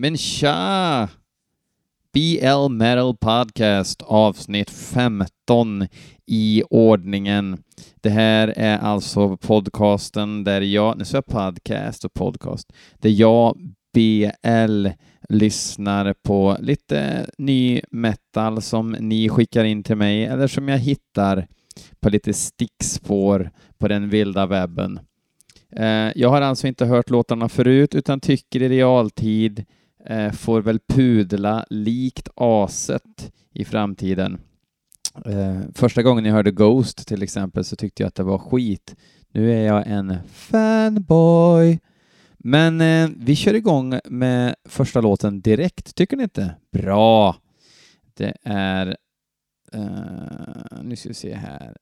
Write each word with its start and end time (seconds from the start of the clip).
Men 0.00 0.16
tja! 0.16 1.08
BL 2.12 2.68
Metal 2.70 3.16
Podcast 3.16 4.02
avsnitt 4.02 4.70
15 4.70 5.86
i 6.26 6.62
ordningen. 6.70 7.62
Det 8.00 8.10
här 8.10 8.52
är 8.56 8.78
alltså 8.78 9.36
podcasten 9.36 10.44
där 10.44 10.60
jag, 10.60 10.98
nu 10.98 11.04
sa 11.04 11.16
jag 11.16 11.26
podcast 11.26 12.04
och 12.04 12.14
podcast, 12.14 12.72
där 12.98 13.10
jag, 13.10 13.56
BL, 13.94 14.88
lyssnar 15.28 16.14
på 16.22 16.56
lite 16.60 17.30
ny 17.38 17.80
metal 17.90 18.62
som 18.62 18.90
ni 18.90 19.28
skickar 19.28 19.64
in 19.64 19.82
till 19.82 19.96
mig 19.96 20.24
eller 20.24 20.46
som 20.46 20.68
jag 20.68 20.78
hittar 20.78 21.46
på 22.00 22.08
lite 22.08 22.32
stickspår 22.32 23.50
på 23.78 23.88
den 23.88 24.08
vilda 24.08 24.46
webben. 24.46 25.00
Eh, 25.76 26.12
jag 26.14 26.28
har 26.28 26.42
alltså 26.42 26.66
inte 26.66 26.86
hört 26.86 27.10
låtarna 27.10 27.48
förut 27.48 27.94
utan 27.94 28.20
tycker 28.20 28.62
i 28.62 28.68
realtid 28.68 29.64
Eh, 30.06 30.32
får 30.32 30.60
väl 30.60 30.78
pudla 30.88 31.66
likt 31.70 32.28
aset 32.34 33.32
i 33.54 33.64
framtiden. 33.64 34.38
Eh, 35.26 35.60
första 35.74 36.02
gången 36.02 36.24
jag 36.24 36.32
hörde 36.32 36.50
Ghost 36.50 37.08
till 37.08 37.22
exempel 37.22 37.64
så 37.64 37.76
tyckte 37.76 38.02
jag 38.02 38.08
att 38.08 38.14
det 38.14 38.22
var 38.22 38.38
skit. 38.38 38.96
Nu 39.32 39.52
är 39.52 39.66
jag 39.66 39.86
en 39.86 40.16
fanboy. 40.26 41.80
Men 42.38 42.80
eh, 42.80 43.10
vi 43.16 43.36
kör 43.36 43.54
igång 43.54 44.00
med 44.04 44.54
första 44.64 45.00
låten 45.00 45.40
direkt, 45.40 45.94
tycker 45.94 46.16
ni 46.16 46.22
inte? 46.22 46.54
Bra! 46.72 47.36
Det 48.14 48.36
är... 48.42 48.96
Eh, 49.72 50.80
nu 50.82 50.96
ska 50.96 51.08
vi 51.08 51.14
se 51.14 51.34
här. 51.34 51.76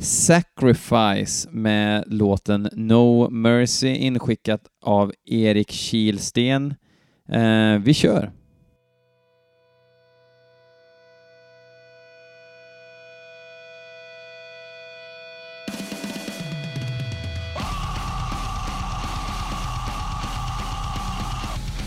Sacrifice 0.00 1.48
med 1.50 2.04
låten 2.06 2.68
No 2.72 3.30
Mercy 3.30 3.88
inskickat 3.88 4.66
av 4.82 5.12
Erik 5.24 5.70
Kilsten. 5.70 6.74
Eh, 7.32 7.78
vi 7.78 7.94
kör! 7.94 8.30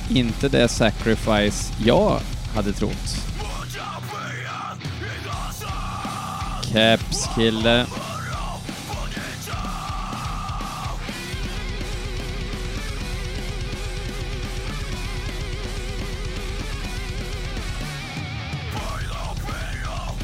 Inte 0.09 0.49
det 0.49 0.67
sacrifice 0.67 1.73
jag 1.85 2.19
hade 2.55 2.73
trott. 2.73 3.33
Caps 6.71 7.29
kille. 7.35 7.85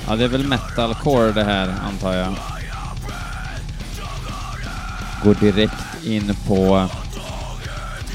Ja, 0.09 0.15
det 0.15 0.23
är 0.23 0.27
väl 0.27 0.47
metalcore 0.47 1.31
det 1.31 1.43
här, 1.43 1.73
antar 1.83 2.13
jag. 2.13 2.35
Går 5.23 5.35
direkt 5.35 6.05
in 6.05 6.35
på 6.47 6.87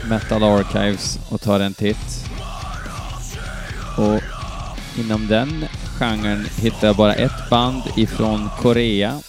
Metal 0.08 0.42
Archives 0.42 1.18
och 1.28 1.40
tar 1.40 1.60
en 1.60 1.74
titt. 1.74 2.28
Och 3.96 4.20
inom 4.98 5.26
den 5.26 5.64
genren 5.98 6.46
hittar 6.56 6.86
jag 6.86 6.96
bara 6.96 7.14
ett 7.14 7.50
band 7.50 7.82
ifrån 7.96 8.50
Korea. 8.60 9.20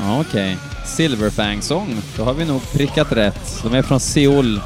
Okej. 0.00 0.56
Okay. 0.56 0.71
Silverfang-sång. 0.92 1.96
Då 2.16 2.24
har 2.24 2.34
vi 2.34 2.44
nog 2.44 2.72
prickat 2.72 3.12
rätt. 3.12 3.62
De 3.62 3.74
är 3.74 3.82
från 3.82 4.00
Seoul. 4.00 4.60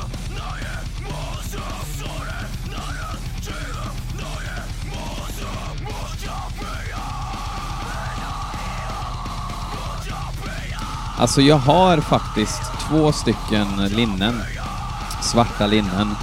Alltså 11.19 11.41
jag 11.41 11.57
har 11.57 12.01
faktiskt 12.01 12.63
två 12.89 13.13
stycken 13.13 13.67
linnen, 13.89 14.43
svarta 15.23 15.67
linnen, 15.67 16.15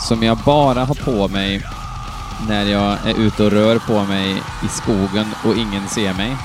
som 0.00 0.22
jag 0.22 0.38
bara 0.38 0.84
har 0.84 0.94
på 0.94 1.28
mig 1.28 1.62
när 2.48 2.64
jag 2.64 2.92
är 3.06 3.18
ute 3.18 3.42
och 3.42 3.50
rör 3.50 3.78
på 3.78 4.04
mig 4.04 4.42
i 4.64 4.68
skogen 4.68 5.26
och 5.44 5.56
ingen 5.56 5.88
ser 5.88 6.14
mig. 6.14 6.36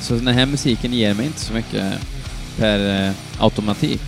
Så 0.00 0.14
den 0.14 0.34
här 0.34 0.46
musiken 0.46 0.92
ger 0.92 1.14
mig 1.14 1.26
inte 1.26 1.40
så 1.40 1.52
mycket 1.52 2.00
per 2.58 3.06
eh, 3.06 3.12
automatik. 3.38 4.02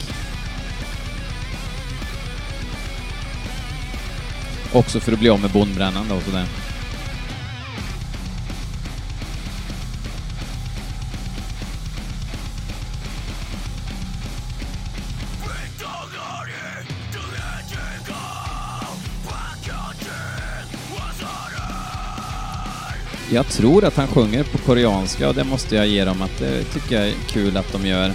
Också 4.72 5.00
för 5.00 5.12
att 5.12 5.18
bli 5.18 5.28
av 5.28 5.40
med 5.40 5.50
bondbrännan 5.50 6.08
då 6.08 6.14
och 6.14 6.22
sådär. 6.22 6.46
Jag 23.32 23.46
tror 23.46 23.84
att 23.84 23.96
han 23.96 24.08
sjunger 24.08 24.44
på 24.44 24.58
koreanska 24.58 25.28
och 25.28 25.34
det 25.34 25.44
måste 25.44 25.76
jag 25.76 25.86
ge 25.86 26.04
dem 26.04 26.22
att 26.22 26.40
eh, 26.40 26.48
det 26.48 26.64
tycker 26.64 26.94
jag 26.94 27.08
är 27.08 27.14
kul 27.28 27.56
att 27.56 27.72
de 27.72 27.86
gör. 27.86 28.12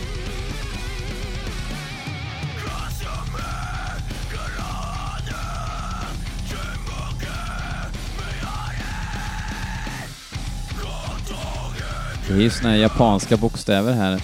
Det 12.27 12.33
är 12.33 12.37
ju 12.37 12.49
såna 12.49 12.69
här 12.69 12.77
japanska 12.77 13.37
bokstäver 13.37 13.93
här. 13.93 14.21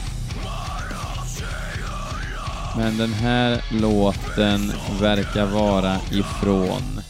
Men 2.77 2.97
den 2.97 3.13
här 3.13 3.65
låten 3.71 4.73
verkar 5.01 5.45
vara 5.45 5.97
ifrån 6.11 7.01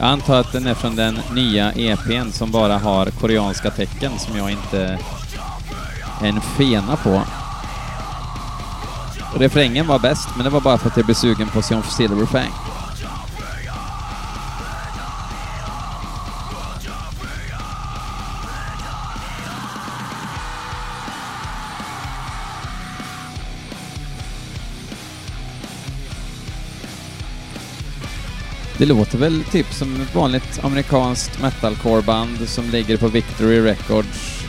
Jag 0.00 0.08
antar 0.08 0.40
att 0.40 0.52
den 0.52 0.66
är 0.66 0.74
från 0.74 0.96
den 0.96 1.20
nya 1.34 1.72
EPn 1.72 2.30
som 2.32 2.50
bara 2.50 2.78
har 2.78 3.06
koreanska 3.06 3.70
tecken 3.70 4.18
som 4.18 4.36
jag 4.36 4.50
inte 4.50 4.98
är 6.20 6.28
en 6.28 6.40
fena 6.40 6.96
på. 6.96 7.22
Refrängen 9.38 9.86
var 9.86 9.98
bäst, 9.98 10.28
men 10.36 10.44
det 10.44 10.50
var 10.50 10.60
bara 10.60 10.78
för 10.78 10.88
att 10.88 10.96
jag 10.96 11.06
blev 11.06 11.14
sugen 11.14 11.48
på 11.48 11.62
Sion 11.62 11.82
Silverfang. 11.82 12.69
Det 28.80 28.86
låter 28.86 29.18
väl 29.18 29.44
typ 29.44 29.74
som 29.74 30.00
ett 30.00 30.14
vanligt 30.14 30.64
amerikanskt 30.64 31.42
metalcoreband 31.42 32.48
som 32.48 32.70
ligger 32.70 32.96
på 32.96 33.08
Victory 33.08 33.60
Records. 33.60 34.44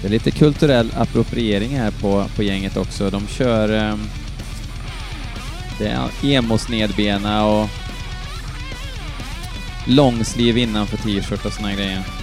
Det 0.00 0.06
är 0.06 0.10
lite 0.10 0.30
kulturell 0.30 0.92
appropriering 0.96 1.78
här 1.78 1.90
på, 1.90 2.24
på 2.36 2.42
gänget 2.42 2.76
också. 2.76 3.10
De 3.10 3.26
kör... 3.26 3.90
Um, 3.92 4.00
det 5.78 5.88
är 5.88 6.08
emo-snedbena 6.22 7.44
och 7.44 7.68
långsliv 9.86 10.58
innanför 10.58 10.96
t-shirt 10.96 11.46
och 11.46 11.52
såna 11.52 11.74
grejer. 11.74 12.17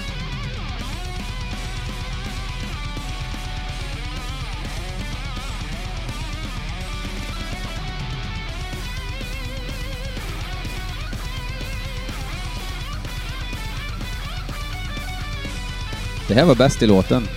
Det 16.36 16.42
här 16.42 16.48
var 16.48 16.56
bäst 16.56 16.82
i 16.84 16.88
låten. 16.88 17.28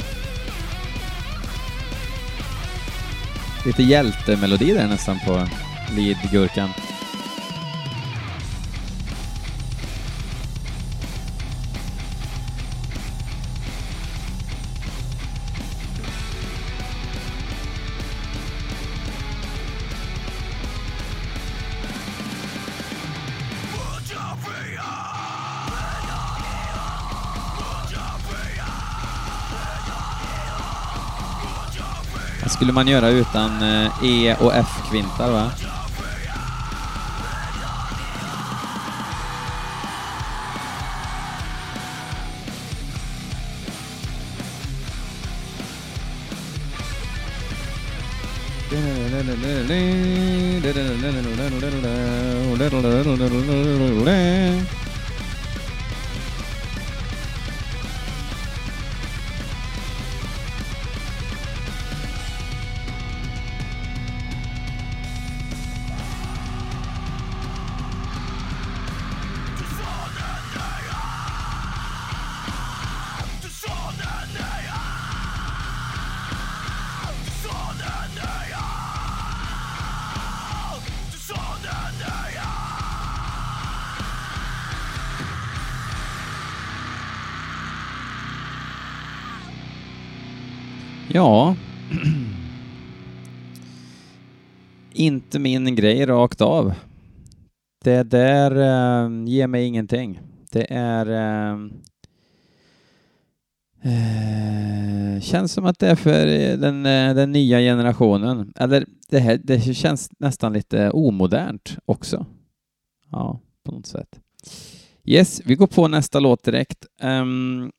lite 3.68 3.82
hjältemelodi 3.82 4.72
där 4.72 4.86
nästan 4.86 5.18
på 5.26 5.48
lead-gurkan. 5.90 6.68
Skulle 32.58 32.72
man 32.72 32.88
göra 32.88 33.08
utan 33.08 33.62
eh, 33.62 34.04
E 34.04 34.36
och 34.40 34.54
F-kvintar 34.54 35.30
va? 35.30 35.50
Ja. 91.18 91.56
Inte 94.92 95.38
min 95.38 95.76
grej 95.76 96.06
rakt 96.06 96.40
av. 96.40 96.72
Det 97.84 98.02
där 98.02 98.50
eh, 98.50 99.10
ger 99.26 99.46
mig 99.46 99.64
ingenting. 99.64 100.20
Det 100.50 100.72
är... 100.72 101.06
Eh, 101.06 101.58
eh, 103.82 105.20
känns 105.20 105.52
som 105.52 105.66
att 105.66 105.78
det 105.78 105.88
är 105.88 105.96
för 105.96 106.26
eh, 106.26 106.58
den, 106.58 106.86
eh, 106.86 107.14
den 107.14 107.32
nya 107.32 107.58
generationen. 107.58 108.52
Eller 108.56 108.86
det, 109.08 109.18
här, 109.18 109.40
det 109.44 109.60
känns 109.60 110.10
nästan 110.18 110.52
lite 110.52 110.90
omodernt 110.90 111.76
också. 111.84 112.26
Ja, 113.10 113.40
på 113.64 113.72
något 113.72 113.86
sätt. 113.86 114.20
Yes, 115.04 115.40
vi 115.44 115.54
går 115.54 115.66
på 115.66 115.88
nästa 115.88 116.20
låt 116.20 116.44
direkt. 116.44 116.86
Um, 117.02 117.72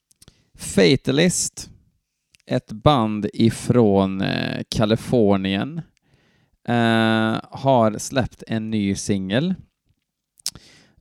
Fatalist 0.57 1.69
ett 2.49 2.71
band 2.71 3.27
ifrån 3.33 4.21
eh, 4.21 4.63
Kalifornien 4.69 5.81
eh, 6.67 7.41
har 7.51 7.97
släppt 7.97 8.43
en 8.47 8.69
ny 8.69 8.95
singel. 8.95 9.55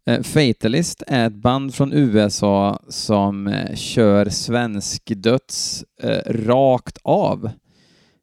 Eh, 0.07 0.23
Fatalist 0.23 1.03
är 1.07 1.27
ett 1.27 1.35
band 1.35 1.75
från 1.75 1.93
USA 1.93 2.83
som 2.89 3.47
eh, 3.47 3.75
kör 3.75 4.29
svensk 4.29 5.03
döds 5.17 5.85
eh, 6.03 6.33
rakt 6.33 6.99
av. 7.03 7.51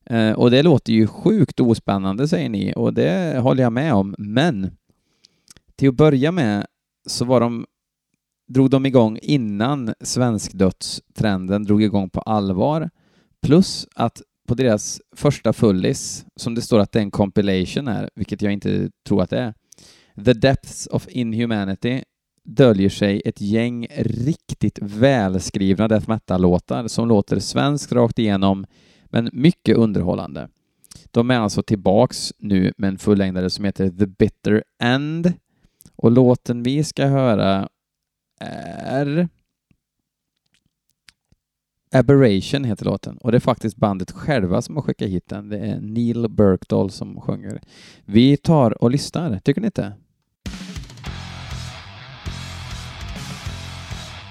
Eh, 0.09 0.31
och 0.31 0.51
det 0.51 0.63
låter 0.63 0.93
ju 0.93 1.07
sjukt 1.07 1.59
ospännande 1.59 2.27
säger 2.27 2.49
ni 2.49 2.73
och 2.75 2.93
det 2.93 3.39
håller 3.39 3.63
jag 3.63 3.73
med 3.73 3.93
om. 3.93 4.15
Men 4.17 4.71
till 5.75 5.89
att 5.89 5.95
börja 5.95 6.31
med 6.31 6.65
så 7.07 7.25
var 7.25 7.39
de 7.39 7.65
drog 8.47 8.69
de 8.69 8.85
igång 8.85 9.19
innan 9.21 9.93
svenskdödstrenden 9.99 11.63
drog 11.63 11.83
igång 11.83 12.09
på 12.09 12.21
allvar. 12.21 12.89
Plus 13.45 13.87
att 13.95 14.21
på 14.47 14.55
deras 14.55 15.01
första 15.15 15.53
fullis, 15.53 16.25
som 16.35 16.55
det 16.55 16.61
står 16.61 16.79
att 16.79 16.91
det 16.91 16.99
är 16.99 17.03
en 17.03 17.11
compilation 17.11 17.87
är, 17.87 18.09
vilket 18.15 18.41
jag 18.41 18.53
inte 18.53 18.89
tror 19.07 19.21
att 19.21 19.29
det 19.29 19.39
är, 19.39 19.53
The 20.25 20.33
Depths 20.33 20.87
of 20.87 21.07
Inhumanity 21.07 22.03
döljer 22.43 22.89
sig 22.89 23.21
ett 23.25 23.41
gäng 23.41 23.87
riktigt 23.97 24.79
välskrivna 24.81 25.87
death 25.87 26.09
metal-låtar 26.09 26.87
som 26.87 27.07
låter 27.07 27.39
svenskt 27.39 27.91
rakt 27.91 28.19
igenom, 28.19 28.65
men 29.05 29.29
mycket 29.33 29.77
underhållande. 29.77 30.49
De 31.11 31.31
är 31.31 31.39
alltså 31.39 31.63
tillbaks 31.63 32.33
nu 32.37 32.73
med 32.77 32.87
en 32.87 32.97
fullängdare 32.97 33.49
som 33.49 33.65
heter 33.65 33.89
The 33.89 34.05
Bitter 34.05 34.63
End 34.79 35.33
och 35.95 36.11
låten 36.11 36.63
vi 36.63 36.83
ska 36.83 37.05
höra 37.05 37.69
är 38.39 39.27
Aberration 41.95 42.63
heter 42.63 42.85
låten 42.85 43.17
och 43.17 43.31
det 43.31 43.37
är 43.37 43.39
faktiskt 43.39 43.77
bandet 43.77 44.11
själva 44.11 44.61
som 44.61 44.75
har 44.75 44.83
skickat 44.83 45.07
hit 45.09 45.29
den. 45.29 45.49
Det 45.49 45.57
är 45.57 45.79
Neil 45.79 46.29
Burkdahl 46.29 46.91
som 46.91 47.21
sjunger. 47.21 47.61
Vi 48.05 48.37
tar 48.37 48.83
och 48.83 48.91
lyssnar, 48.91 49.39
tycker 49.39 49.61
ni 49.61 49.67
inte? 49.67 49.93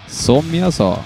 Som 0.09 0.55
jag 0.55 0.75
sa, 0.75 0.99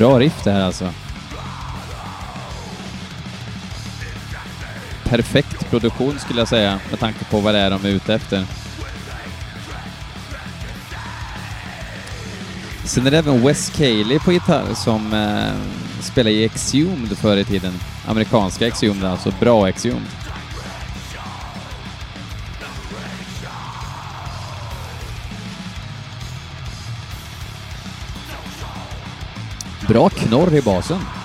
Bra 0.00 0.18
riff 0.18 0.44
det 0.44 0.50
här 0.50 0.62
alltså. 0.62 0.92
Perfekt 5.04 5.70
produktion 5.70 6.18
skulle 6.18 6.38
jag 6.40 6.48
säga, 6.48 6.80
med 6.90 7.00
tanke 7.00 7.24
på 7.24 7.40
vad 7.40 7.54
det 7.54 7.60
är 7.60 7.70
de 7.70 7.84
är 7.84 7.88
ute 7.88 8.14
efter. 8.14 8.44
Sen 12.84 13.06
är 13.06 13.10
det 13.10 13.18
även 13.18 13.46
Wes 13.46 13.70
Cayley 13.70 14.18
på 14.18 14.32
gitarr 14.32 14.74
som 14.74 15.12
eh, 15.12 16.02
spelade 16.02 16.30
i 16.30 16.44
Exhumed 16.44 17.18
förr 17.18 17.36
i 17.36 17.44
tiden. 17.44 17.72
Amerikanska 18.06 18.66
Exhumed 18.66 19.04
alltså, 19.04 19.32
bra 19.40 19.68
Exhumed. 19.68 20.19
Bra 29.90 30.04
knorr 30.08 30.54
i 30.54 30.60
basen. 30.62 31.19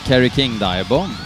Kerry 0.00 0.30
King 0.30 0.58
Diabomb. 0.58 1.23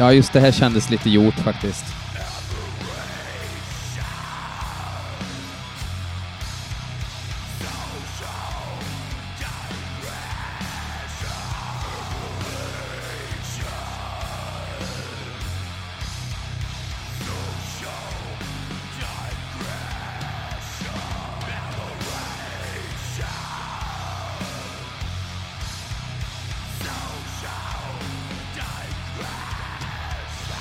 Ja, 0.00 0.12
just 0.12 0.32
det 0.32 0.40
här 0.40 0.52
kändes 0.52 0.90
lite 0.90 1.10
gjort 1.10 1.34
faktiskt. 1.34 1.84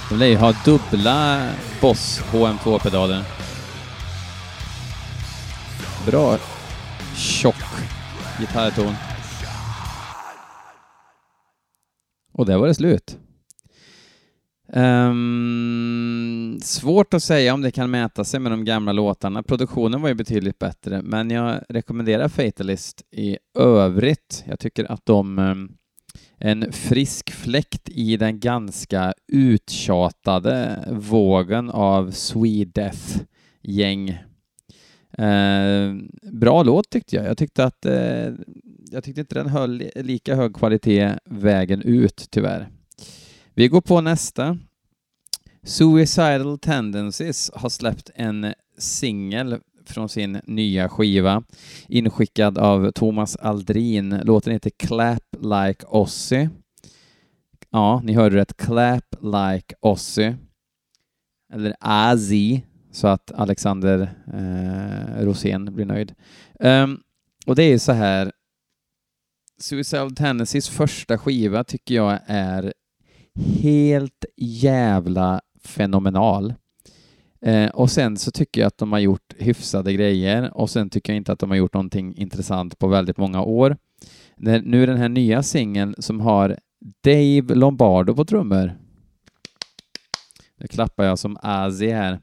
De 0.10 0.16
lär 0.18 0.28
ju 0.28 0.36
ha 0.36 0.54
dubbla 0.66 1.52
Boss 1.82 2.22
HM2-pedaler. 2.32 3.24
Bra 6.06 6.38
tjock 7.16 7.56
gitarrton. 8.40 8.94
Och 12.34 12.46
där 12.46 12.58
var 12.58 12.68
det 12.68 12.76
slut. 12.76 13.18
Um, 14.74 16.60
svårt 16.64 17.14
att 17.14 17.24
säga 17.24 17.54
om 17.54 17.62
det 17.62 17.72
kan 17.72 17.92
mäta 17.92 18.24
sig 18.24 18.40
med 18.40 18.52
de 18.52 18.66
gamla 18.66 18.92
låtarna. 18.92 19.44
Produktionen 19.44 20.02
var 20.02 20.10
ju 20.10 20.16
betydligt 20.16 20.60
bättre, 20.60 21.02
men 21.02 21.32
jag 21.32 21.62
rekommenderar 21.70 22.28
Fatalist 22.28 23.02
i 23.12 23.38
övrigt. 23.60 24.44
Jag 24.48 24.60
tycker 24.60 24.92
att 24.92 25.06
de 25.06 25.40
um, 25.40 25.72
en 26.40 26.72
frisk 26.72 27.32
fläkt 27.32 27.90
i 27.90 28.18
den 28.18 28.40
ganska 28.40 29.14
uttjatade 29.28 30.84
vågen 30.92 31.70
av 31.70 32.12
SweDeath 32.12 33.22
gäng. 33.62 34.10
Eh, 35.18 35.96
bra 36.22 36.64
låt 36.64 36.90
tyckte 36.90 37.16
jag. 37.16 37.26
Jag 37.26 37.38
tyckte 37.38 37.64
att 37.64 37.86
eh, 37.86 38.34
jag 38.92 39.04
tyckte 39.04 39.22
inte 39.22 39.36
den 39.36 39.50
höll 39.50 39.84
lika 39.96 40.36
hög 40.36 40.56
kvalitet 40.56 41.14
vägen 41.26 41.82
ut, 41.82 42.28
tyvärr. 42.30 42.70
Vi 43.54 43.68
går 43.68 43.82
på 43.82 44.02
nästa. 44.02 44.58
Suicidal 45.64 46.60
Tendencies 46.60 47.52
har 47.54 47.70
släppt 47.70 48.10
en 48.16 48.54
singel 48.78 49.60
från 49.92 50.10
sin 50.10 50.42
nya 50.44 50.90
skiva, 50.90 51.44
inskickad 51.88 52.58
av 52.58 52.92
Thomas 52.92 53.36
Aldrin. 53.36 54.20
Låten 54.24 54.54
heter 54.54 54.72
Clap 54.78 55.24
Like 55.42 55.86
Ozzy. 55.88 56.48
Ja, 57.70 58.02
ni 58.04 58.14
hörde 58.14 58.36
rätt. 58.36 58.58
Clap 58.58 59.16
Like 59.22 59.76
Ozzy. 59.80 60.34
Eller 61.54 61.76
Azi, 61.80 62.64
så 62.92 63.08
att 63.08 63.32
Alexander 63.32 64.14
eh, 64.34 65.26
Rosén 65.26 65.76
blir 65.76 65.86
nöjd. 65.86 66.14
Um, 66.60 67.02
och 67.46 67.56
det 67.56 67.64
är 67.64 67.78
så 67.78 67.92
här, 67.92 68.32
Suicidal 69.58 70.16
Tendencies 70.16 70.70
första 70.70 71.18
skiva 71.18 71.64
tycker 71.64 71.96
jag 71.96 72.20
är 72.26 72.74
helt 73.62 74.26
jävla 74.38 75.42
fenomenal. 75.64 76.54
Eh, 77.42 77.70
och 77.70 77.92
sen 77.92 78.18
så 78.18 78.32
tycker 78.32 78.62
jag 78.62 78.68
att 78.68 78.78
de 78.78 78.92
har 78.92 79.00
gjort 79.00 79.34
hyfsade 79.38 79.94
grejer 79.94 80.58
och 80.58 80.70
sen 80.70 80.90
tycker 80.90 81.14
jag 81.14 81.18
inte 81.18 81.32
att 81.32 81.40
de 81.40 81.50
har 81.50 81.58
gjort 81.58 81.74
någonting 81.74 82.16
intressant 82.16 82.80
på 82.80 82.88
väldigt 82.88 83.18
många 83.18 83.42
år. 83.42 83.78
Nu 84.38 84.86
den 84.86 84.98
här 84.98 85.10
nya 85.10 85.44
singeln 85.44 85.96
som 85.98 86.20
har 86.20 86.60
Dave 87.04 87.56
Lombardo 87.56 88.16
på 88.16 88.26
trummor. 88.26 88.74
Nu 90.58 90.68
klappar 90.68 91.04
jag 91.04 91.20
som 91.20 91.38
Azi 91.42 91.90
här. 91.90 92.20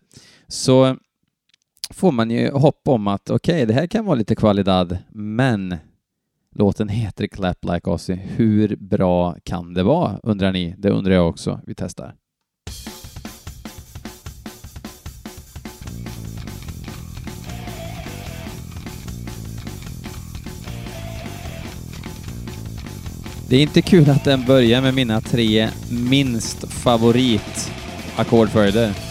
Så 0.48 0.96
får 1.90 2.12
man 2.12 2.30
ju 2.30 2.50
hopp 2.50 2.88
om 2.88 3.06
att 3.06 3.30
okej, 3.30 3.54
okay, 3.54 3.64
det 3.64 3.74
här 3.74 3.86
kan 3.86 4.04
vara 4.04 4.14
lite 4.14 4.34
kvalidad 4.34 4.98
men 5.08 5.76
låten 6.54 6.88
heter 6.88 7.26
Clap 7.26 7.64
Like 7.64 7.90
Ozzy. 7.90 8.14
Hur 8.14 8.76
bra 8.76 9.36
kan 9.44 9.74
det 9.74 9.82
vara, 9.82 10.20
undrar 10.22 10.52
ni? 10.52 10.74
Det 10.78 10.90
undrar 10.90 11.14
jag 11.14 11.28
också. 11.28 11.60
Vi 11.66 11.74
testar. 11.74 12.14
Det 23.48 23.56
är 23.56 23.62
inte 23.62 23.82
kul 23.82 24.10
att 24.10 24.24
den 24.24 24.44
börjar 24.44 24.80
med 24.80 24.94
mina 24.94 25.20
tre 25.20 25.68
minst 25.90 26.72
favorit 26.72 27.72
ackordföljder. 28.16 29.05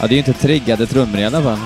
Ja, 0.00 0.06
det 0.06 0.12
är 0.12 0.16
ju 0.16 0.18
inte 0.18 0.32
triggade 0.32 0.86
trummor 0.86 1.20
i 1.20 1.24
alla 1.24 1.42
fall. 1.42 1.58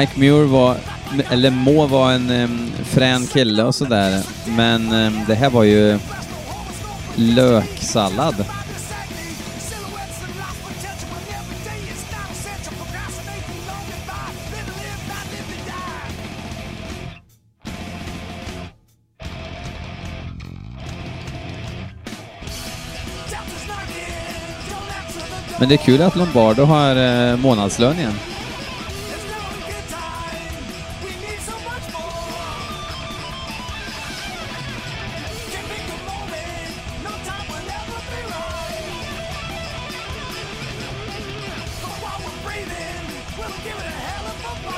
Mike 0.00 0.20
Muir 0.20 0.44
var, 0.44 0.76
eller 1.30 1.50
må 1.50 1.86
vara 1.86 2.12
en 2.12 2.30
um, 2.30 2.70
frän 2.84 3.26
kille 3.26 3.62
och 3.64 3.74
sådär, 3.74 4.22
men 4.46 4.92
um, 4.92 5.20
det 5.26 5.34
här 5.34 5.50
var 5.50 5.64
ju 5.64 5.98
löksallad. 7.14 8.44
Men 25.58 25.68
det 25.68 25.74
är 25.74 25.76
kul 25.76 26.02
att 26.02 26.16
Lombardo 26.16 26.62
har 26.64 26.96
eh, 26.96 27.36
månadslön 27.36 27.98
igen. 27.98 28.29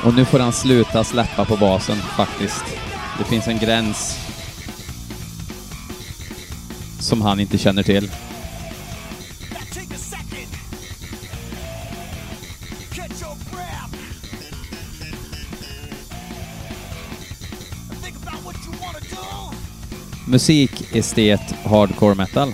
Och 0.04 0.14
nu 0.14 0.24
får 0.24 0.38
han 0.38 0.52
sluta 0.52 1.04
släppa 1.04 1.44
på 1.44 1.56
basen, 1.56 1.96
faktiskt. 1.96 2.64
Det 3.18 3.24
finns 3.24 3.48
en 3.48 3.58
gräns 3.58 4.18
som 7.00 7.20
han 7.22 7.40
inte 7.40 7.58
känner 7.58 7.82
till. 7.82 8.10
Musik, 20.26 20.94
estet, 20.94 21.54
hardcore 21.64 22.14
metal. 22.14 22.52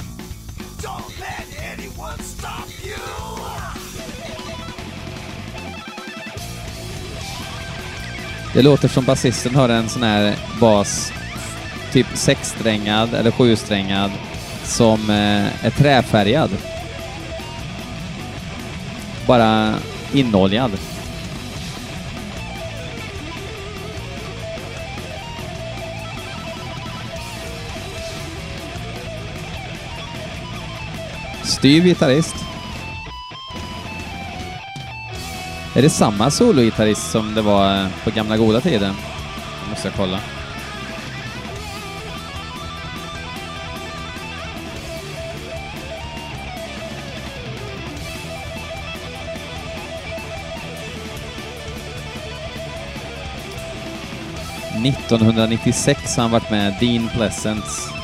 Det 8.58 8.62
låter 8.62 8.88
som 8.88 9.04
basisten 9.04 9.54
har 9.54 9.68
en 9.68 9.88
sån 9.88 10.02
här 10.02 10.34
bas, 10.60 11.12
typ 11.92 12.06
sexsträngad 12.14 13.14
eller 13.14 13.30
sjusträngad, 13.30 14.10
som 14.64 15.10
eh, 15.10 15.66
är 15.66 15.70
träfärgad. 15.70 16.50
bara 19.26 19.74
inoljad. 20.12 20.70
Styv 31.42 31.84
gitarrist. 31.84 32.47
Är 35.78 35.82
det 35.82 35.90
samma 35.90 36.30
sologitarrist 36.30 37.10
som 37.10 37.34
det 37.34 37.42
var 37.42 37.82
eh, 37.82 37.88
på 38.04 38.10
gamla 38.10 38.36
goda 38.36 38.60
tiden? 38.60 38.94
Det 39.64 39.70
måste 39.70 39.88
jag 39.88 39.94
kolla. 39.96 40.20
–1996 54.78 56.16
har 56.16 56.22
han 56.22 56.30
varit 56.30 56.50
med, 56.50 56.76
Dean 56.80 57.08
Pleasants. 57.14 57.97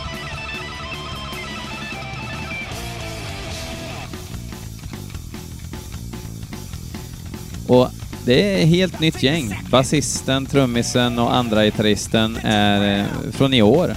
Det 8.24 8.62
är 8.62 8.66
helt 8.66 9.00
nytt 9.00 9.22
gäng. 9.22 9.60
Basisten, 9.70 10.46
trummisen 10.46 11.18
och 11.18 11.34
andra 11.34 11.64
gitarristen 11.64 12.36
är 12.42 13.00
eh, 13.00 13.32
från 13.32 13.54
i 13.54 13.62
år. 13.62 13.94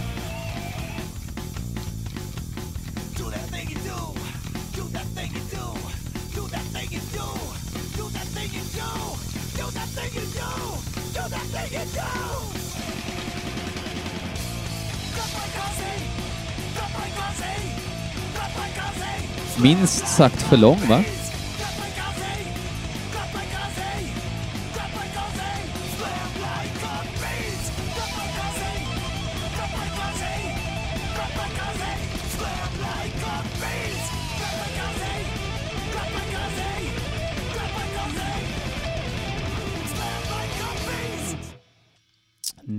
Minst 19.62 20.08
sagt 20.08 20.42
för 20.42 20.58
lång, 20.58 20.80
va? 20.90 21.04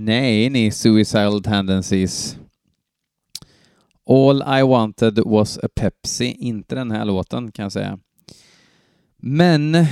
Nej, 0.09 0.49
ni 0.49 0.71
suicidal 0.71 1.41
tendencies. 1.43 2.37
All 4.09 4.59
I 4.59 4.63
wanted 4.63 5.19
was 5.25 5.57
a 5.57 5.67
Pepsi. 5.75 6.35
Inte 6.39 6.75
den 6.75 6.91
här 6.91 7.05
låten 7.05 7.51
kan 7.51 7.63
jag 7.63 7.71
säga. 7.71 7.99
Men 9.17 9.85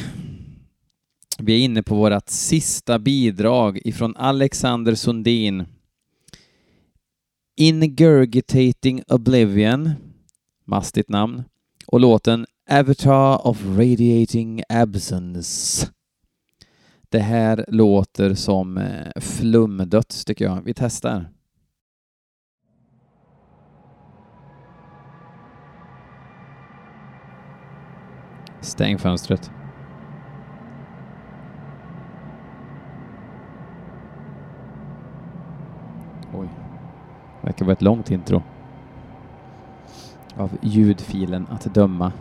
vi 1.39 1.53
är 1.53 1.65
inne 1.65 1.83
på 1.83 1.95
vårt 1.95 2.29
sista 2.29 2.99
bidrag 2.99 3.79
ifrån 3.85 4.15
Alexander 4.15 4.95
Sundin. 4.95 5.65
Ingurgitating 7.55 9.03
Oblivion, 9.07 9.91
mastigt 10.65 11.09
namn, 11.09 11.43
och 11.87 11.99
låten 11.99 12.45
Avatar 12.69 13.47
of 13.47 13.65
Radiating 13.65 14.63
Absence. 14.69 15.87
Det 17.09 17.19
här 17.19 17.65
låter 17.67 18.33
som 18.33 18.77
eh, 18.77 19.21
flumdöds 19.21 20.25
tycker 20.25 20.45
jag. 20.45 20.61
Vi 20.61 20.73
testar. 20.73 21.25
Stäng 28.61 28.97
fönstret. 28.97 29.51
Oj. 36.33 36.49
Verkar 37.41 37.65
vara 37.65 37.73
ett 37.73 37.81
långt 37.81 38.11
intro. 38.11 38.43
Av 40.35 40.57
ljudfilen 40.61 41.47
att 41.49 41.73
döma. 41.73 42.11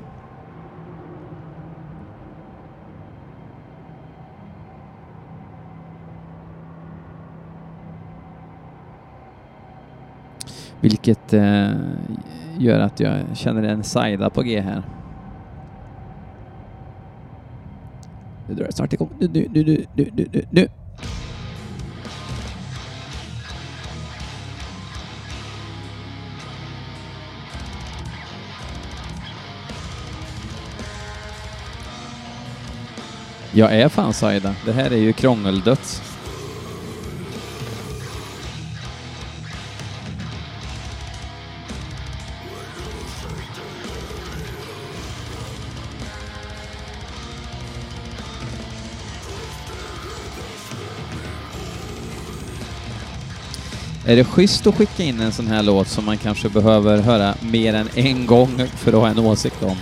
Vilket 10.80 11.32
eh, 11.32 11.70
gör 12.58 12.80
att 12.80 13.00
jag 13.00 13.20
känner 13.34 13.62
en 13.62 13.84
sajda 13.84 14.30
på 14.30 14.42
G 14.42 14.60
här. 14.60 14.82
Nu 18.48 18.54
drar 18.54 18.66
det 18.66 18.72
snart 18.72 18.92
igång. 18.92 19.10
Nu, 19.20 19.28
nu, 19.28 19.48
nu, 19.50 19.64
nu, 19.64 19.86
nu, 19.94 20.10
nu, 20.14 20.26
nu, 20.32 20.42
nu. 20.50 20.68
Jag 33.52 33.80
är 33.80 33.88
fan 33.88 34.12
sajda. 34.12 34.54
Det 34.64 34.72
här 34.72 34.90
är 34.90 34.96
ju 34.96 35.12
krångeldöds. 35.12 36.05
Är 54.08 54.16
det 54.16 54.24
schysst 54.24 54.66
att 54.66 54.74
skicka 54.74 55.02
in 55.02 55.20
en 55.20 55.32
sån 55.32 55.46
här 55.46 55.62
låt 55.62 55.88
som 55.88 56.04
man 56.04 56.18
kanske 56.18 56.48
behöver 56.48 56.98
höra 56.98 57.34
mer 57.40 57.74
än 57.74 57.88
en 57.94 58.26
gång 58.26 58.66
för 58.76 58.92
att 58.92 58.98
ha 58.98 59.08
en 59.08 59.18
åsikt 59.18 59.62
om? 59.62 59.76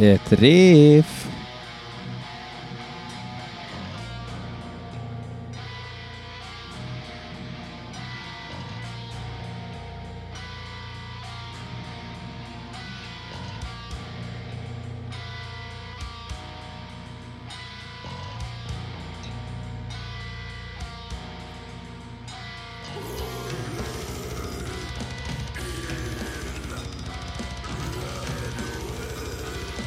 Ett 0.00 0.32
riff. 0.32 1.19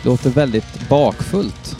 Låter 0.05 0.29
väldigt 0.29 0.89
bakfullt. 0.89 1.77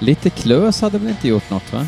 Lite 0.00 0.30
klös 0.30 0.80
hade 0.80 0.98
väl 0.98 1.08
inte 1.08 1.28
gjort 1.28 1.50
något 1.50 1.72
va? 1.72 1.86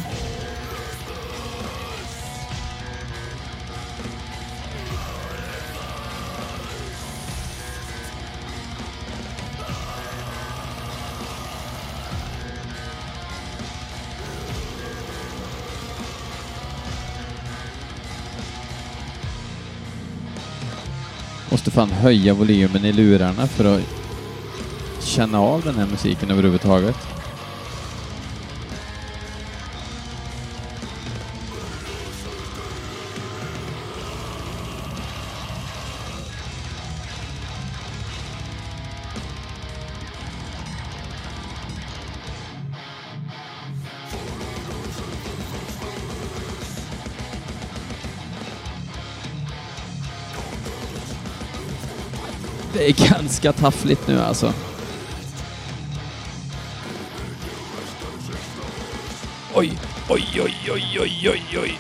Måste 21.51 21.71
fan 21.71 21.91
höja 21.91 22.35
volymen 22.35 22.85
i 22.85 22.93
lurarna 22.93 23.47
för 23.47 23.65
att 23.65 23.83
känna 25.01 25.41
av 25.41 25.63
den 25.63 25.75
här 25.75 25.87
musiken 25.87 26.31
överhuvudtaget. 26.31 27.10
Det 52.81 52.89
är 52.89 53.11
ganska 53.11 53.53
taffligt 53.53 54.09
nu 54.09 54.21
alltså. 54.21 54.53
Oj, 59.55 59.73
oj, 60.09 60.25
oj, 60.45 60.71
oj, 60.73 60.99
oj, 61.01 61.31
oj, 61.31 61.59
oj. 61.63 61.79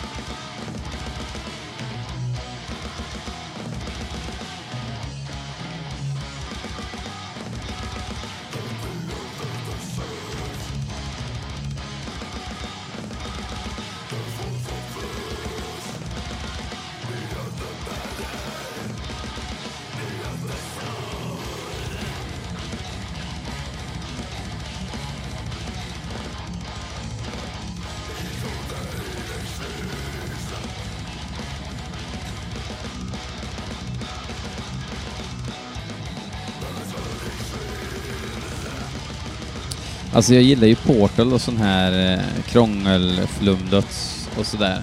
Alltså 40.12 40.35
jag 40.35 40.42
gillar 40.42 40.66
ju 40.66 40.75
Portal 40.75 41.33
och 41.33 41.40
sån 41.40 41.57
här 41.57 42.12
eh, 42.12 42.42
krångelflumdöds 42.46 44.29
och 44.38 44.46
sådär. 44.46 44.83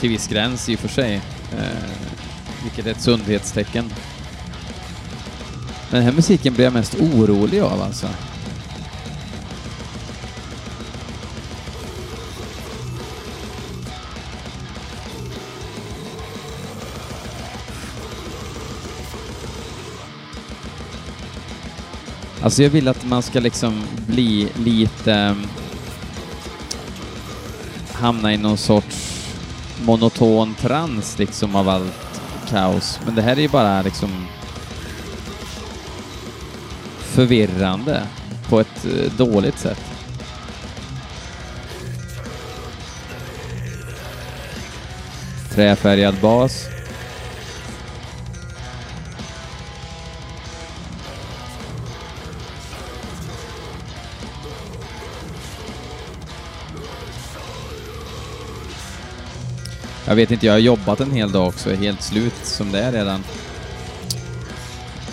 Till 0.00 0.08
viss 0.10 0.28
gräns 0.28 0.68
i 0.68 0.74
och 0.74 0.78
för 0.78 0.88
sig. 0.88 1.14
Eh, 1.52 1.90
vilket 2.62 2.86
är 2.86 2.90
ett 2.90 3.00
sundhetstecken. 3.00 3.92
Men 5.90 5.98
den 5.98 6.02
här 6.02 6.12
musiken 6.12 6.54
blir 6.54 6.64
jag 6.64 6.72
mest 6.72 6.94
orolig 6.94 7.60
av 7.60 7.82
alltså. 7.82 8.06
Alltså 22.42 22.62
jag 22.62 22.70
vill 22.70 22.88
att 22.88 23.06
man 23.06 23.22
ska 23.22 23.40
liksom 23.40 23.82
bli 24.06 24.48
lite... 24.56 25.12
um, 25.12 25.46
hamna 27.92 28.32
i 28.34 28.36
någon 28.36 28.58
sorts 28.58 29.26
monoton 29.84 30.54
trans 30.54 31.18
liksom 31.18 31.56
av 31.56 31.68
allt 31.68 32.20
kaos. 32.48 33.00
Men 33.06 33.14
det 33.14 33.22
här 33.22 33.36
är 33.36 33.40
ju 33.40 33.48
bara 33.48 33.82
liksom 33.82 34.26
förvirrande 36.98 38.02
på 38.48 38.60
ett 38.60 38.84
eh, 38.84 39.12
dåligt 39.16 39.58
sätt. 39.58 39.80
Träfärgad 45.54 46.14
bas. 46.20 46.68
Jag 60.10 60.16
vet 60.16 60.30
inte, 60.30 60.46
jag 60.46 60.52
har 60.52 60.58
jobbat 60.58 61.00
en 61.00 61.10
hel 61.10 61.32
dag 61.32 61.48
också, 61.48 61.74
helt 61.74 62.02
slut 62.02 62.34
som 62.42 62.72
det 62.72 62.78
är 62.78 62.92
redan. 62.92 63.24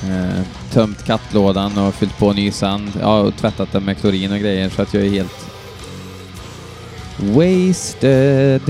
Eh, 0.03 0.43
tömt 0.73 1.05
kattlådan 1.05 1.77
och 1.77 1.93
fyllt 1.93 2.17
på 2.17 2.33
ny 2.33 2.51
sand. 2.51 2.91
Ja, 3.01 3.19
och 3.19 3.35
tvättat 3.35 3.71
den 3.71 3.83
med 3.83 3.97
klorin 3.97 4.31
och 4.31 4.39
grejer 4.39 4.69
så 4.69 4.81
att 4.81 4.93
jag 4.93 5.05
är 5.05 5.09
helt 5.09 5.47
wasted. 7.17 8.61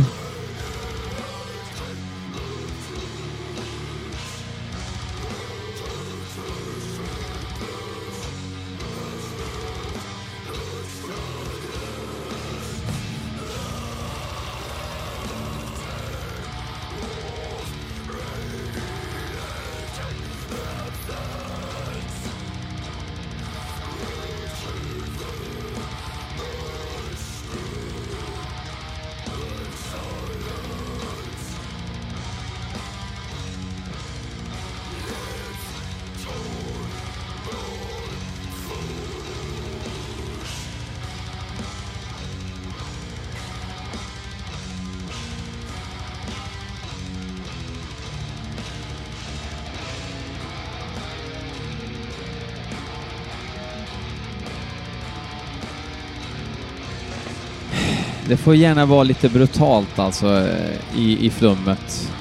Det 58.30 58.38
får 58.38 58.56
gärna 58.56 58.86
vara 58.86 59.04
lite 59.04 59.30
brutalt 59.30 60.00
alltså 60.00 60.28
eh, 60.28 61.00
i, 61.00 61.26
i 61.26 61.30
flummet. 61.30 62.14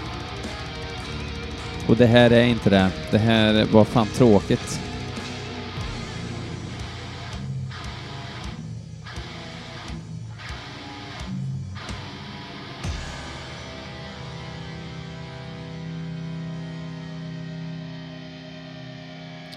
Och 1.88 1.96
det 1.96 2.06
här 2.06 2.30
är 2.30 2.44
inte 2.44 2.70
det. 2.70 2.90
Det 3.10 3.18
här 3.18 3.64
var 3.64 3.84
fan 3.84 4.06
tråkigt. 4.06 4.80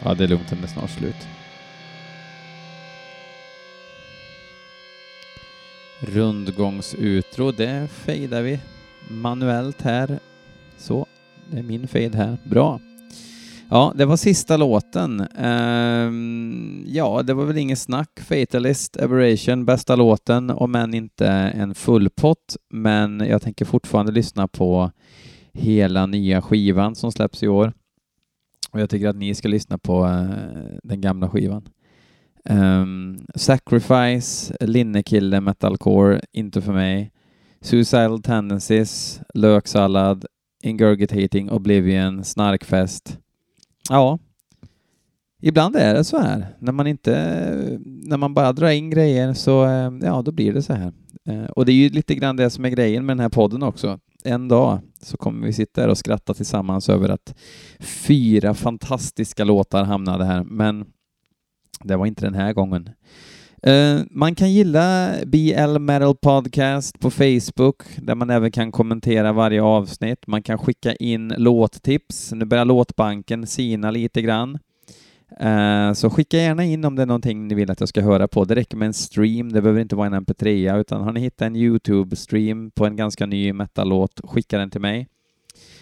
Ja, 0.03 0.13
det 0.13 0.23
är 0.23 0.27
lugnt, 0.27 0.49
den 0.49 0.63
är 0.63 0.67
snart 0.67 0.89
slut. 0.89 1.27
Rundgångsutro, 6.01 7.51
det 7.51 7.87
fejdar 7.91 8.41
vi 8.41 8.59
manuellt 9.09 9.81
här. 9.81 10.19
Så, 10.77 11.05
det 11.51 11.59
är 11.59 11.63
min 11.63 11.87
fade 11.87 12.17
här. 12.17 12.37
Bra. 12.43 12.79
Ja, 13.69 13.93
det 13.95 14.05
var 14.05 14.17
sista 14.17 14.57
låten. 14.57 15.27
Ehm, 15.37 16.83
ja, 16.87 17.23
det 17.23 17.33
var 17.33 17.45
väl 17.45 17.57
inget 17.57 17.79
snack. 17.79 18.19
Fatalist, 18.19 18.97
Aberration, 18.97 19.65
bästa 19.65 19.95
låten, 19.95 20.49
om 20.49 20.75
än 20.75 20.93
inte 20.93 21.27
en 21.27 21.75
full 21.75 22.09
pott. 22.09 22.57
Men 22.69 23.19
jag 23.19 23.41
tänker 23.41 23.65
fortfarande 23.65 24.11
lyssna 24.11 24.47
på 24.47 24.91
hela 25.53 26.05
nya 26.05 26.41
skivan 26.41 26.95
som 26.95 27.11
släpps 27.11 27.43
i 27.43 27.47
år. 27.47 27.73
Och 28.71 28.81
jag 28.81 28.89
tycker 28.89 29.07
att 29.07 29.15
ni 29.15 29.35
ska 29.35 29.47
lyssna 29.47 29.77
på 29.77 30.05
eh, 30.05 30.77
den 30.83 31.01
gamla 31.01 31.29
skivan. 31.29 31.69
Um, 32.45 33.19
Sacrifice, 33.35 34.53
Linnekille, 34.59 35.41
Metalcore, 35.41 36.21
inte 36.31 36.61
för 36.61 36.73
mig. 36.73 37.11
Suicidal 37.61 38.21
Tendencies, 38.21 39.21
Löksallad, 39.33 40.25
Ingurgitating, 40.63 41.51
Oblivion, 41.51 42.23
Snarkfest. 42.23 43.17
Ja, 43.89 44.19
ibland 45.41 45.75
är 45.75 45.93
det 45.93 46.03
så 46.03 46.17
här. 46.17 46.55
När 46.59 46.71
man 46.71 46.87
inte, 46.87 47.11
när 47.85 48.17
man 48.17 48.33
bara 48.33 48.53
drar 48.53 48.69
in 48.69 48.89
grejer 48.89 49.33
så, 49.33 49.63
ehm, 49.63 50.01
ja, 50.03 50.21
då 50.21 50.31
blir 50.31 50.53
det 50.53 50.61
så 50.61 50.73
här. 50.73 50.93
Ehm, 51.25 51.45
och 51.45 51.65
det 51.65 51.71
är 51.71 51.73
ju 51.73 51.89
lite 51.89 52.15
grann 52.15 52.35
det 52.35 52.49
som 52.49 52.65
är 52.65 52.69
grejen 52.69 53.05
med 53.05 53.17
den 53.17 53.21
här 53.21 53.29
podden 53.29 53.63
också. 53.63 53.99
en 54.23 54.47
dag 54.47 54.79
så 55.01 55.17
kommer 55.17 55.47
vi 55.47 55.53
sitta 55.53 55.81
här 55.81 55.87
och 55.87 55.97
skratta 55.97 56.33
tillsammans 56.33 56.89
över 56.89 57.09
att 57.09 57.35
fyra 57.79 58.53
fantastiska 58.53 59.43
låtar 59.43 59.83
hamnade 59.83 60.25
här, 60.25 60.43
men 60.43 60.85
det 61.83 61.95
var 61.95 62.05
inte 62.05 62.25
den 62.25 62.35
här 62.35 62.53
gången. 62.53 62.89
Uh, 63.67 64.01
man 64.11 64.35
kan 64.35 64.51
gilla 64.51 65.13
BL 65.25 65.79
Metal 65.79 66.15
Podcast 66.15 66.99
på 66.99 67.11
Facebook, 67.11 67.83
där 67.97 68.15
man 68.15 68.29
även 68.29 68.51
kan 68.51 68.71
kommentera 68.71 69.33
varje 69.33 69.61
avsnitt. 69.61 70.27
Man 70.27 70.43
kan 70.43 70.57
skicka 70.57 70.95
in 70.95 71.33
låttips. 71.37 72.31
Nu 72.31 72.45
börjar 72.45 72.65
låtbanken 72.65 73.47
sina 73.47 73.91
lite 73.91 74.21
grann. 74.21 74.59
Uh, 75.43 75.93
så 75.93 76.09
skicka 76.09 76.37
gärna 76.37 76.65
in 76.65 76.85
om 76.85 76.95
det 76.95 77.01
är 77.01 77.05
någonting 77.05 77.47
ni 77.47 77.55
vill 77.55 77.71
att 77.71 77.79
jag 77.79 77.89
ska 77.89 78.01
höra 78.01 78.27
på. 78.27 78.45
Det 78.45 78.55
räcker 78.55 78.77
med 78.77 78.85
en 78.85 78.93
stream, 78.93 79.51
det 79.51 79.61
behöver 79.61 79.81
inte 79.81 79.95
vara 79.95 80.07
en 80.07 80.25
mp3, 80.25 80.79
utan 80.79 81.01
har 81.01 81.13
ni 81.13 81.19
hittat 81.19 81.41
en 81.41 81.55
YouTube-stream 81.55 82.71
på 82.71 82.85
en 82.85 82.95
ganska 82.95 83.25
ny 83.25 83.53
metal-låt, 83.53 84.21
skicka 84.23 84.57
den 84.57 84.69
till 84.69 84.81
mig. 84.81 85.07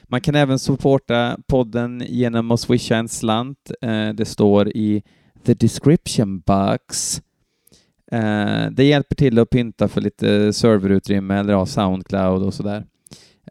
Man 0.03 0.21
kan 0.21 0.35
även 0.35 0.59
supporta 0.59 1.37
podden 1.47 2.03
genom 2.07 2.51
att 2.51 2.59
swisha 2.59 2.95
en 2.95 3.09
slant. 3.09 3.71
Uh, 3.85 4.09
det 4.09 4.25
står 4.25 4.67
i 4.67 5.03
the 5.47 5.53
description 5.53 6.39
box. 6.39 7.21
Eh, 8.11 8.65
det 8.71 8.83
hjälper 8.83 9.15
till 9.15 9.39
att 9.39 9.49
pynta 9.49 9.87
för 9.87 10.01
lite 10.01 10.53
serverutrymme 10.53 11.35
eller 11.35 11.53
ja, 11.53 11.65
Soundcloud 11.65 12.43
och 12.43 12.53
sådär. 12.53 12.85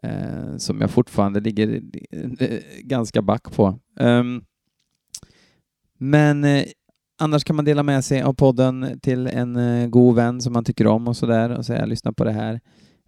Uh, 0.05 0.57
som 0.57 0.81
jag 0.81 0.89
fortfarande 0.89 1.39
ligger 1.39 1.81
eh, 2.11 2.59
ganska 2.79 3.21
back 3.21 3.51
på. 3.55 3.79
Um, 3.99 4.43
men 5.97 6.45
annars 7.19 7.43
kan 7.43 7.55
man 7.55 7.65
dela 7.65 7.83
med 7.83 8.05
sig 8.05 8.21
av 8.21 8.33
podden 8.33 8.99
till 9.01 9.27
en 9.27 9.91
god 9.91 10.15
vän 10.15 10.41
som 10.41 10.53
man 10.53 10.63
tycker 10.63 10.87
om 10.87 11.07
och 11.07 11.17
sådär 11.17 11.49
och 11.49 11.65
säga 11.65 11.85
lyssna 11.85 12.13
på 12.13 12.23
det 12.23 12.31
här. 12.31 12.59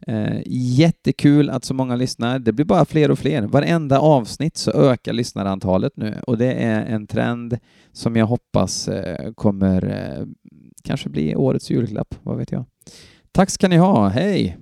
Eh, 0.08 0.42
jättekul 0.46 1.50
att 1.50 1.64
så 1.64 1.74
många 1.74 1.96
lyssnar. 1.96 2.40
Det 2.40 2.54
blir 2.54 2.66
bara 2.66 2.86
fler 2.86 3.12
och 3.12 3.20
fler. 3.20 3.42
Varenda 3.42 4.00
avsnitt 4.00 4.58
så 4.58 4.72
ökar 4.72 5.14
lyssnarantalet 5.14 5.94
nu 5.96 6.20
och 6.28 6.38
det 6.38 6.54
är 6.54 6.86
en 6.86 7.08
trend 7.08 7.58
som 7.92 8.16
jag 8.16 8.26
hoppas 8.26 8.88
eh, 8.88 9.34
kommer 9.34 9.86
eh, 9.86 10.26
kanske 10.84 11.10
bli 11.10 11.36
årets 11.36 11.70
julklapp, 11.70 12.16
vad 12.24 12.38
vet 12.38 12.52
jag. 12.52 12.66
Tack 13.32 13.50
ska 13.50 13.68
ni 13.68 13.78
ha, 13.78 14.08
hej! 14.08 14.58